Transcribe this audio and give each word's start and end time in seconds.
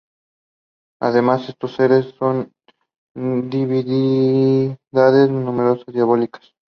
Además 0.99 1.47
estos 1.47 1.75
seres 1.75 2.15
son 2.17 2.51
divinidades 3.13 5.29
menores 5.29 5.85
diabólicas. 5.85 6.55